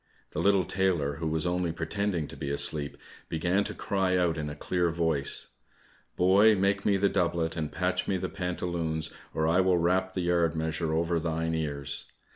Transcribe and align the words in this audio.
The 0.31 0.39
little 0.41 0.65
tailor, 0.65 1.17
who 1.17 1.27
was 1.27 1.45
only 1.45 1.71
pretending 1.71 2.27
to 2.29 2.35
be 2.35 2.49
asleep, 2.49 2.97
began 3.29 3.63
to 3.65 3.75
cry 3.75 4.17
out 4.17 4.35
in 4.35 4.49
a 4.49 4.55
clear 4.55 4.89
voice, 4.89 5.49
"Boy, 6.15 6.55
make 6.55 6.87
me 6.87 6.97
the 6.97 7.07
doublet 7.07 7.55
and 7.55 7.71
patch 7.71 8.07
me 8.07 8.17
the 8.17 8.27
pantaloons, 8.27 9.11
or 9.31 9.45
I 9.47 9.61
will 9.61 9.77
rap 9.77 10.13
the 10.13 10.21
yard 10.21 10.55
measure 10.55 10.91
over 10.91 11.19
thine 11.19 11.53
ears. 11.53 12.05